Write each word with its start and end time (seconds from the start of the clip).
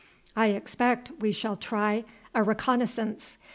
I 0.35 0.47
expect 0.47 1.11
we 1.19 1.31
shall 1.31 1.55
try 1.55 2.05
a 2.33 2.41
reconnaissance. 2.41 3.37